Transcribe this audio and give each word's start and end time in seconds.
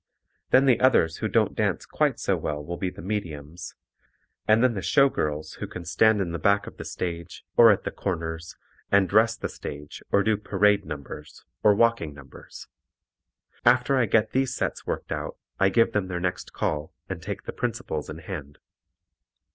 Then 0.49 0.65
the 0.65 0.79
others 0.79 1.17
who 1.17 1.27
don't 1.27 1.53
dance 1.53 1.85
quite 1.85 2.19
so 2.19 2.35
well 2.35 2.65
will 2.65 2.75
be 2.75 2.89
the 2.89 3.03
mediums, 3.03 3.75
and 4.47 4.63
then 4.63 4.73
the 4.73 4.81
show 4.81 5.09
girls 5.09 5.57
who 5.61 5.67
can 5.67 5.85
stand 5.85 6.19
in 6.19 6.31
the 6.31 6.39
back 6.39 6.65
of 6.65 6.77
the 6.77 6.85
stage, 6.85 7.45
or 7.55 7.69
at 7.69 7.83
the 7.83 7.91
corners, 7.91 8.55
and 8.91 9.07
dress 9.07 9.37
the 9.37 9.47
stage 9.47 10.01
or 10.11 10.23
do 10.23 10.37
"parade 10.37 10.85
numbers," 10.85 11.45
or 11.61 11.75
walking 11.75 12.15
numbers. 12.15 12.67
After 13.63 13.95
I 13.95 14.07
get 14.07 14.31
these 14.31 14.55
sets 14.55 14.87
worked 14.87 15.11
out 15.11 15.37
I 15.59 15.69
give 15.69 15.91
them 15.91 16.07
their 16.07 16.19
next 16.19 16.51
call 16.51 16.91
and 17.07 17.21
take 17.21 17.43
the 17.43 17.53
principals 17.53 18.09
in 18.09 18.17
hand. 18.17 18.57